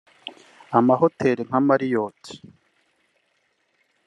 Amahoteli 0.77 1.41
nka 1.47 1.59
Marriot 1.67 2.21